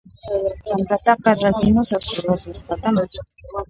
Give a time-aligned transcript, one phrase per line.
[0.67, 3.09] T'antataqa rakimusaq Rosaspataman